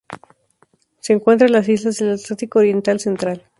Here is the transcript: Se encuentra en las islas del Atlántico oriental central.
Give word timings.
Se 0.99 1.13
encuentra 1.13 1.45
en 1.45 1.53
las 1.53 1.69
islas 1.69 1.97
del 1.99 2.13
Atlántico 2.13 2.57
oriental 2.57 2.99
central. 2.99 3.43